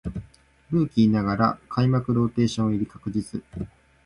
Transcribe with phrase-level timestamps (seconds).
[0.71, 3.43] ルーキーながら開幕ローテーション入り確実